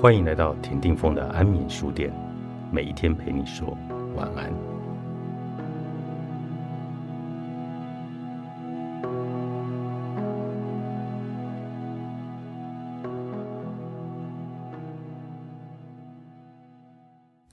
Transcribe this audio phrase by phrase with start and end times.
[0.00, 2.10] 欢迎来到田定峰的安眠书店，
[2.72, 3.76] 每一天陪你说
[4.16, 4.50] 晚安。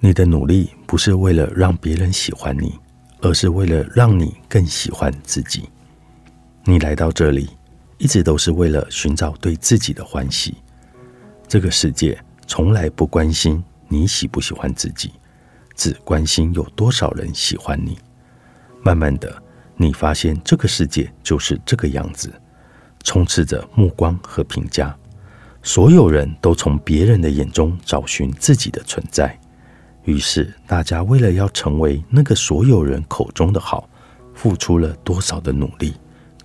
[0.00, 2.78] 你的努力不是为了让别人喜欢你，
[3.22, 5.66] 而是为了让你更喜欢自己。
[6.64, 7.48] 你来到这里，
[7.96, 10.54] 一直都是为了寻找对自己的欢喜。
[11.48, 12.22] 这个世界。
[12.46, 15.12] 从来不关心你喜不喜欢自己，
[15.74, 17.98] 只关心有多少人喜欢你。
[18.82, 19.42] 慢慢的，
[19.76, 22.32] 你发现这个世界就是这个样子，
[23.02, 24.96] 充斥着目光和评价。
[25.62, 29.38] 所有人都从别人的眼中找寻自己的存在，
[30.04, 33.88] 于是大家为了要成为那个所有人口中的好，
[34.34, 35.94] 付出了多少的努力，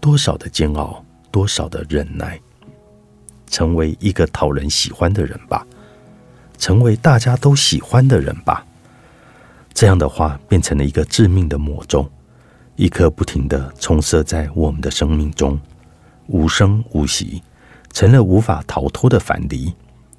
[0.00, 2.40] 多少的煎熬，多少的忍耐，
[3.48, 5.66] 成为一个讨人喜欢的人吧。
[6.58, 8.66] 成为大家都喜欢的人吧。
[9.72, 12.10] 这样的话，变成了一个致命的魔咒，
[12.74, 15.58] 一颗不停的充射在我们的生命中，
[16.26, 17.42] 无声无息，
[17.92, 19.72] 成了无法逃脱的反离，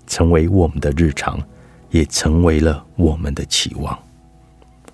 [0.08, 1.40] 成为我们的日常，
[1.90, 4.00] 也成为了我们的期望。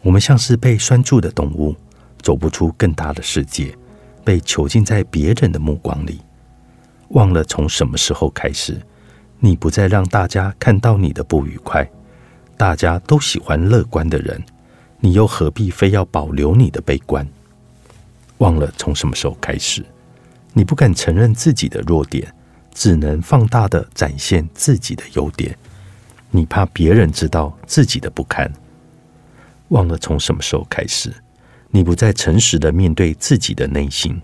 [0.02, 1.76] 我们像是被拴住的动物，
[2.22, 3.76] 走不出更大的世界，
[4.24, 6.22] 被囚禁在别人的目光里，
[7.10, 8.82] 忘了从什么时候开始。
[9.40, 11.88] 你不再让大家看到你的不愉快，
[12.58, 14.44] 大家都喜欢乐观的人，
[15.00, 17.28] 你又何必非要保留你的悲观？
[18.40, 19.86] 忘了从什么时候开始，
[20.52, 22.34] 你不敢承认自己的弱点，
[22.74, 25.58] 只能放大的展现自己的优点。
[26.32, 28.52] 你怕别人知道自己的不堪。
[29.70, 31.14] 忘了从什么时候开始，
[31.70, 34.22] 你不再诚实的面对自己的内心，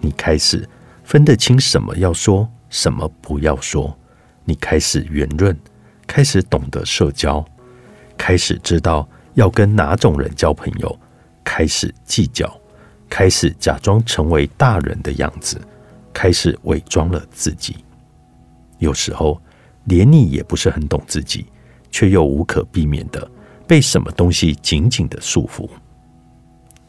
[0.00, 0.68] 你开始
[1.02, 3.97] 分得清什么要说，什么不要说。
[4.48, 5.54] 你开始圆润，
[6.06, 7.44] 开始懂得社交，
[8.16, 10.98] 开始知道要跟哪种人交朋友，
[11.44, 12.50] 开始计较，
[13.10, 15.60] 开始假装成为大人的样子，
[16.14, 17.76] 开始伪装了自己。
[18.78, 19.38] 有时候，
[19.84, 21.44] 连你也不是很懂自己，
[21.90, 23.30] 却又无可避免的
[23.66, 25.68] 被什么东西紧紧的束缚。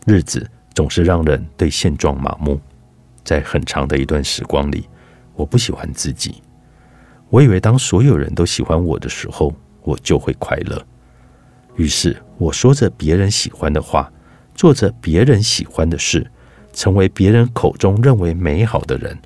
[0.05, 2.57] 日子总是让人对现状麻木。
[3.25, 4.87] 在很长的一段时光里，
[5.35, 6.41] 我不喜欢自己。
[7.29, 9.53] 我以为当所有人都喜欢我的时候，
[9.83, 10.81] 我就会快乐。
[11.75, 14.11] 于是我说着别人喜欢的话，
[14.55, 16.29] 做着别人喜欢的事，
[16.73, 19.17] 成为别人口中认为美好的人。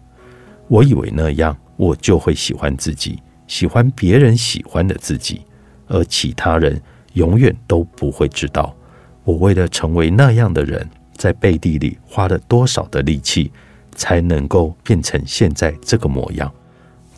[0.68, 5.46] 我以为那样我就会喜欢自己，喜欢别人喜欢的自己，
[5.88, 6.82] 而其他人
[7.14, 8.76] 永远都不会知道
[9.24, 13.52] 我为了成为那样的人，在背地里花了多少的力气，
[13.96, 16.52] 才能够变成现在这个模样。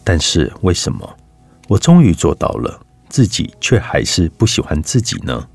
[0.05, 1.17] 但是为什么
[1.67, 2.79] 我终于做到了，
[3.09, 5.45] 自己却还是不喜欢自己呢？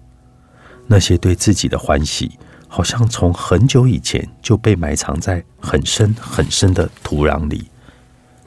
[0.87, 2.33] 那些对自己的欢喜，
[2.67, 7.71] 好像从很久以前就被埋藏在很深很深的土壤里。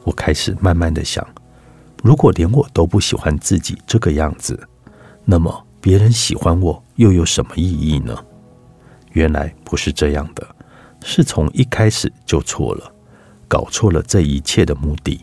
[0.04, 1.26] 我开始慢慢的想：
[2.04, 4.60] 如果连我都不喜欢自己这个样子，
[5.24, 8.14] 那么别人喜欢我又有什么意义呢？
[9.14, 10.46] 原来不是这样的，
[11.02, 12.94] 是从一开始就错了，
[13.48, 15.22] 搞错了这一切的目的。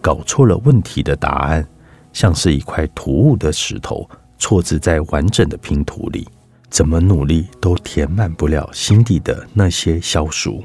[0.00, 1.66] 搞错了问题的答案，
[2.12, 6.26] 像是一块突兀的石头，错置在完整的拼图里，
[6.70, 10.62] 怎么努力都填满不了心底的那些消暑。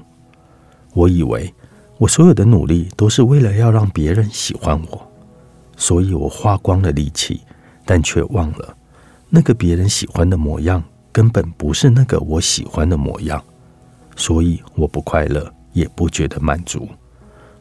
[0.93, 1.53] 我以为
[1.97, 5.11] 我所有的努力都是为了要让别人喜欢我，
[5.75, 7.41] 所以我花光了力气，
[7.85, 8.75] 但却忘了
[9.29, 13.43] 那个别人喜欢的模样根本不是那个我喜欢的模样，
[14.15, 16.87] 所以我不快乐，也不觉得满足。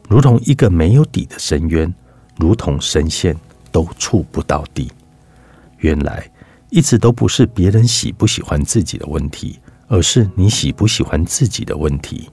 [0.09, 1.93] 如同一个没有底的深渊，
[2.37, 3.35] 如同深陷
[3.71, 4.91] 都触不到底。
[5.79, 6.29] 原来
[6.69, 12.29] 一直都不是别人喜不喜欢自己的问题，而是你喜不喜欢自己的问题。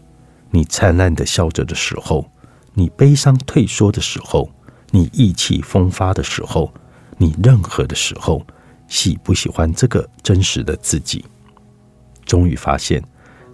[0.51, 2.29] 你灿烂的笑着的时候，
[2.75, 4.51] 你悲伤退缩的时候，
[4.91, 6.73] 你意气风发的时候，
[7.17, 8.45] 你任何的时候，
[8.89, 11.25] 喜不喜欢这个真实的自己？
[12.25, 13.03] 终于发现，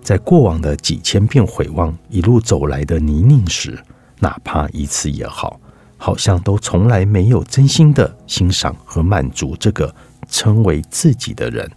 [0.02, 3.78] 在过往的几千遍回望一路走来的泥泞时。
[4.18, 5.60] 哪怕一次也好，
[5.96, 9.94] 好像都从来没有真心的欣赏和满足这个
[10.28, 11.70] 称为自己的人。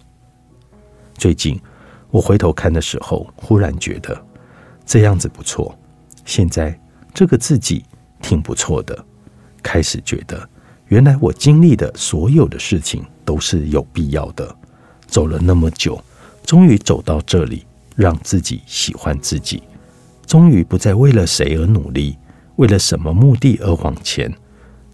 [1.16, 1.60] 最近
[2.10, 4.20] 我回头看的时候，忽然觉得
[4.86, 5.78] 这样子不错。
[6.26, 6.80] 现在
[7.14, 7.84] 这个自己
[8.22, 9.06] 挺不错的，
[9.62, 10.48] 开始觉得
[10.88, 14.56] 原来我经历的所有的事情都是有必要的。
[15.08, 16.02] 走了那么久，
[16.46, 17.66] 终于走到这里，
[17.96, 19.64] 让自己喜欢自己，
[20.26, 22.18] 终于不再为了谁而努力。
[22.60, 24.30] 为了什么目的而往前？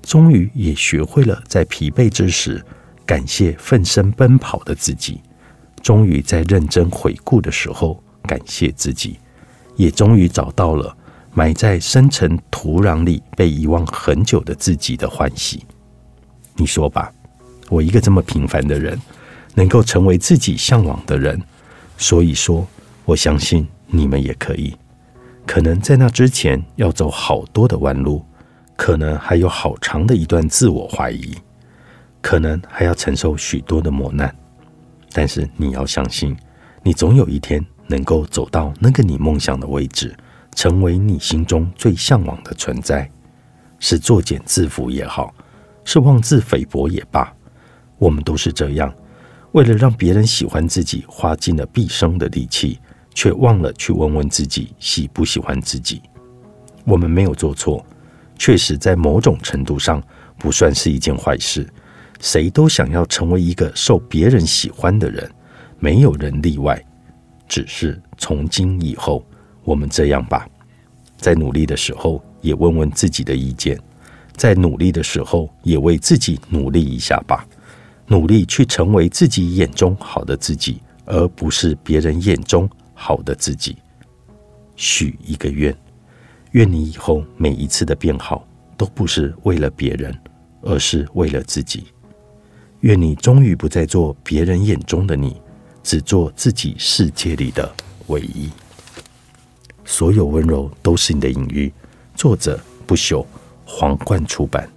[0.03, 2.63] 终于也学会了在疲惫之时
[3.07, 5.19] 感谢奋身奔跑的自己，
[5.81, 9.17] 终于在认真回顾的时候感谢自己，
[9.75, 10.95] 也终于找到了
[11.33, 15.65] 埋在深层土壤里被遗忘很久的自己的欢喜。
[16.57, 17.11] 你说吧，
[17.69, 18.95] 我一个这么平凡的人，
[19.55, 21.41] 能够成为自己向往的人，
[21.97, 22.67] 所以说，
[23.05, 24.75] 我相信你们也可以。
[25.45, 28.25] 可能在那之前要走好多的弯路，
[28.75, 31.35] 可能还有好长的一段自我怀疑，
[32.21, 34.35] 可能还要承受许多的磨难。
[35.13, 36.35] 但是你要相信，
[36.83, 40.13] 你总有一天能够走到那个你梦想的位置，
[40.55, 43.09] 成为你心中最向往的存在。
[43.79, 45.33] 是作茧自缚也好，
[45.83, 47.31] 是妄自菲薄也罢，
[47.97, 48.93] 我们都是这样，
[49.51, 52.79] 为了让别人喜欢自己，花尽了毕生的力气。
[53.15, 56.03] 却忘了去问问自己喜不喜欢自己。
[56.83, 57.83] 我们没有做错，
[58.37, 59.99] 确实在某种程度上
[60.37, 61.67] 不算是一件坏事。
[62.21, 65.29] 谁都想要成为一个受别人喜欢的人，
[65.79, 66.79] 没有人例外。
[67.47, 69.23] 只是从今以后，
[69.63, 70.47] 我们这样吧：
[71.17, 73.77] 在努力的时候，也问问自己的意见；
[74.35, 77.45] 在努力的时候，也为自己努力一下吧。
[78.07, 82.69] 努力去成为自己眼中好的自己，而不是别人眼中。
[82.95, 83.77] 好的自己，
[84.75, 85.75] 许一个愿，
[86.51, 90.17] 愿你以后每一次的变好，都不是为了别人，
[90.61, 91.87] 而是为了自己。
[92.79, 95.39] 愿你终于不再做别人眼中的你，
[95.83, 97.71] 只做自己世界里的
[98.07, 98.49] 唯一。
[99.83, 101.71] 所有温柔都是你的隐喻。
[102.15, 103.25] 作者不朽，
[103.65, 104.67] 皇冠出版。